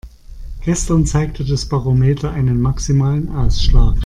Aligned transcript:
Gestern 0.65 1.05
zeigte 1.05 1.45
das 1.45 1.65
Barometer 1.69 2.31
einen 2.31 2.59
maximalen 2.59 3.29
Ausschlag. 3.35 3.97